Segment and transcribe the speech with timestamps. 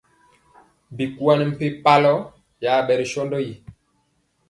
[0.95, 2.13] Bikwan mpempalɔ
[2.63, 3.53] yaɓɛ ri sɔndɔ yi.